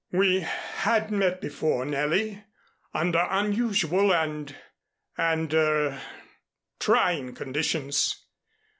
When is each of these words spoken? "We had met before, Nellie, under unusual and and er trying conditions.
"We 0.11 0.39
had 0.39 1.11
met 1.11 1.41
before, 1.41 1.85
Nellie, 1.85 2.43
under 2.91 3.27
unusual 3.29 4.11
and 4.11 4.55
and 5.15 5.53
er 5.53 6.01
trying 6.79 7.35
conditions. 7.35 8.15